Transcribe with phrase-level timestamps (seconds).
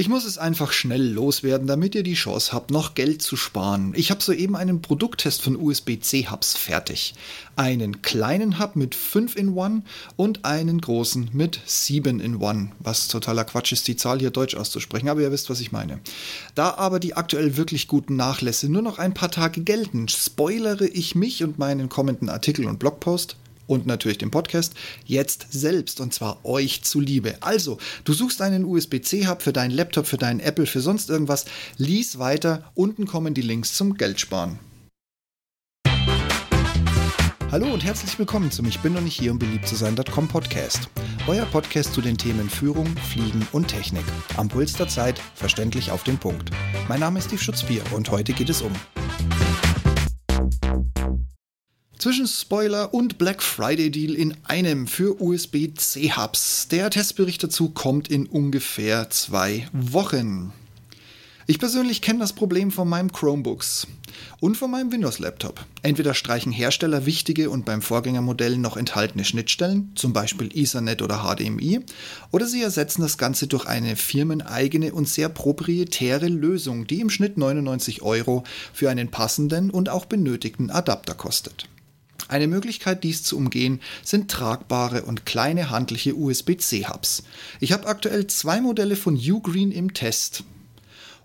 [0.00, 3.94] Ich muss es einfach schnell loswerden, damit ihr die Chance habt, noch Geld zu sparen.
[3.96, 7.14] Ich habe soeben einen Produkttest von USB-C-Hubs fertig.
[7.56, 9.82] Einen kleinen Hub mit 5 in 1
[10.14, 12.68] und einen großen mit 7 in 1.
[12.78, 15.98] Was totaler Quatsch ist, die Zahl hier deutsch auszusprechen, aber ihr wisst, was ich meine.
[16.54, 21.16] Da aber die aktuell wirklich guten Nachlässe nur noch ein paar Tage gelten, spoilere ich
[21.16, 23.34] mich und meinen kommenden Artikel und Blogpost
[23.68, 24.74] und natürlich den Podcast
[25.04, 27.36] jetzt selbst und zwar euch zuliebe.
[27.40, 31.44] Also, du suchst einen USB-C-Hub für deinen Laptop, für deinen Apple, für sonst irgendwas.
[31.76, 32.72] Lies weiter.
[32.74, 34.58] Unten kommen die Links zum Geldsparen.
[37.50, 40.90] Hallo und herzlich willkommen zum Ich bin noch nicht hier, um beliebt zu sein.com Podcast.
[41.26, 44.04] Euer Podcast zu den Themen Führung, Fliegen und Technik.
[44.36, 46.50] Am Puls der Zeit, verständlich auf den Punkt.
[46.88, 48.72] Mein Name ist Steve Schutzbier und heute geht es um
[51.98, 56.68] zwischen Spoiler und Black Friday Deal in einem für USB-C-Hubs.
[56.68, 60.52] Der Testbericht dazu kommt in ungefähr zwei Wochen.
[61.50, 63.86] Ich persönlich kenne das Problem von meinem Chromebooks
[64.38, 65.64] und von meinem Windows-Laptop.
[65.82, 71.80] Entweder streichen Hersteller wichtige und beim Vorgängermodell noch enthaltene Schnittstellen, zum Beispiel Ethernet oder HDMI,
[72.32, 77.38] oder sie ersetzen das Ganze durch eine firmeneigene und sehr proprietäre Lösung, die im Schnitt
[77.38, 81.66] 99 Euro für einen passenden und auch benötigten Adapter kostet.
[82.26, 87.22] Eine Möglichkeit, dies zu umgehen, sind tragbare und kleine handliche USB-C-Hubs.
[87.60, 90.42] Ich habe aktuell zwei Modelle von Ugreen im Test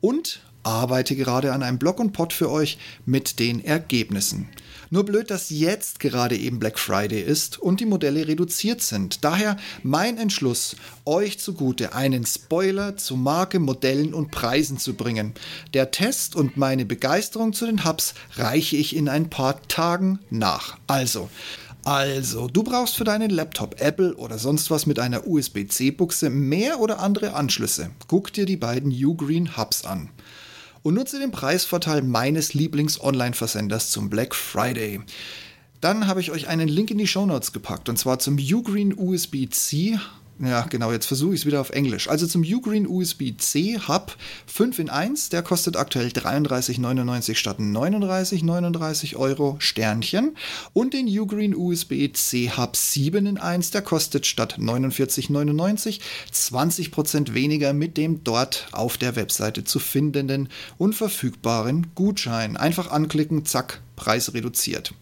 [0.00, 4.48] und arbeite gerade an einem Blog und Pod für euch mit den Ergebnissen.
[4.90, 9.24] Nur blöd, dass jetzt gerade eben Black Friday ist und die Modelle reduziert sind.
[9.24, 15.34] Daher mein Entschluss, euch zugute einen Spoiler zu Marke, Modellen und Preisen zu bringen.
[15.74, 20.78] Der Test und meine Begeisterung zu den Hubs reiche ich in ein paar Tagen nach.
[20.86, 21.28] Also,
[21.84, 26.98] also, du brauchst für deinen Laptop, Apple oder sonst was mit einer USB-C-Buchse mehr oder
[26.98, 27.90] andere Anschlüsse.
[28.08, 30.10] Guck dir die beiden Ugreen Hubs an
[30.82, 35.00] und nutze den Preisvorteil meines Lieblings-Online-Versenders zum Black Friday.
[35.80, 38.94] Dann habe ich euch einen Link in die Show Notes gepackt und zwar zum Ugreen
[38.96, 39.98] USB-C
[40.40, 42.08] ja, genau, jetzt versuche ich es wieder auf Englisch.
[42.08, 44.16] Also zum Ugreen USB-C Hub
[44.46, 50.36] 5 in 1, der kostet aktuell 33,99 statt 39,39 Euro Sternchen.
[50.72, 55.98] Und den Ugreen USB-C Hub 7 in 1, der kostet statt 49,99
[56.32, 62.56] 20% weniger mit dem dort auf der Webseite zu findenden und verfügbaren Gutschein.
[62.56, 64.94] Einfach anklicken, zack, Preis reduziert.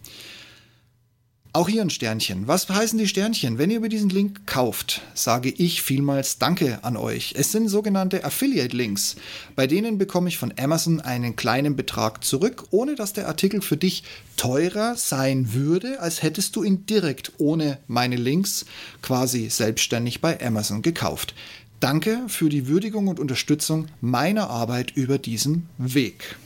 [1.53, 2.47] Auch hier ein Sternchen.
[2.47, 3.57] Was heißen die Sternchen?
[3.57, 7.33] Wenn ihr über diesen Link kauft, sage ich vielmals Danke an euch.
[7.35, 9.15] Es sind sogenannte Affiliate-Links.
[9.55, 13.77] Bei denen bekomme ich von Amazon einen kleinen Betrag zurück, ohne dass der Artikel für
[13.77, 14.03] dich
[14.35, 18.65] teurer sein würde, als hättest du ihn direkt ohne meine Links
[19.01, 21.33] quasi selbstständig bei Amazon gekauft.
[21.79, 26.37] Danke für die Würdigung und Unterstützung meiner Arbeit über diesen Weg.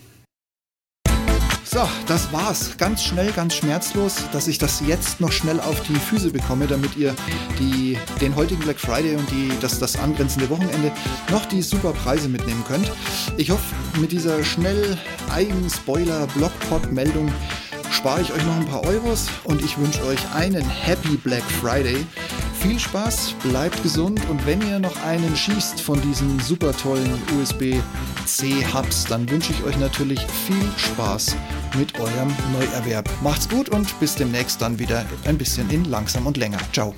[1.74, 2.76] So, das war's.
[2.78, 6.98] Ganz schnell, ganz schmerzlos, dass ich das jetzt noch schnell auf die Füße bekomme, damit
[6.98, 7.16] ihr
[7.60, 10.92] die, den heutigen Black Friday und die, das, das angrenzende Wochenende
[11.32, 12.92] noch die super Preise mitnehmen könnt.
[13.38, 13.64] Ich hoffe,
[14.02, 14.98] mit dieser schnell
[15.34, 17.32] eigen Spoiler-Blogpot-Meldung
[17.90, 22.06] spare ich euch noch ein paar Euros und ich wünsche euch einen Happy Black Friday.
[22.60, 29.06] Viel Spaß, bleibt gesund und wenn ihr noch einen schießt von diesen super tollen USB-C-Hubs,
[29.06, 31.38] dann wünsche ich euch natürlich viel Spaß
[31.76, 33.10] mit eurem Neuerwerb.
[33.22, 36.60] Macht's gut und bis demnächst dann wieder ein bisschen in langsam und länger.
[36.74, 36.96] Ciao.